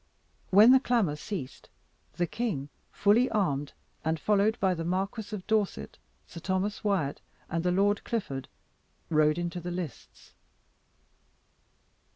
When 0.49 0.71
the 0.71 0.79
clamour 0.79 1.15
ceased, 1.15 1.69
the 2.13 2.25
king 2.25 2.69
fully 2.91 3.29
armed, 3.29 3.73
and 4.03 4.19
followed 4.19 4.59
by 4.59 4.73
the 4.73 4.83
Marquis 4.83 5.31
of 5.35 5.45
Dorset, 5.45 5.99
Sir 6.25 6.39
Thomas 6.39 6.83
Wyat, 6.83 7.21
and 7.51 7.63
the 7.63 7.69
Lord 7.71 8.03
Clifford, 8.03 8.47
rode 9.11 9.37
into 9.37 9.59
the 9.61 9.69
lists. 9.69 10.33